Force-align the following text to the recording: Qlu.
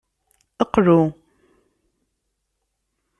Qlu. 0.73 0.99